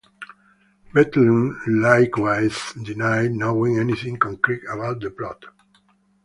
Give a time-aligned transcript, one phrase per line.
[0.95, 5.43] Bethlen likewise denied knowing anything concrete about the plot.